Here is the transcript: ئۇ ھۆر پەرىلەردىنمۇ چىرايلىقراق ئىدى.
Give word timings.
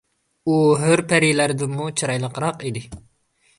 ئۇ 0.45 0.55
ھۆر 0.83 1.03
پەرىلەردىنمۇ 1.11 1.91
چىرايلىقراق 2.01 2.69
ئىدى. 2.71 2.85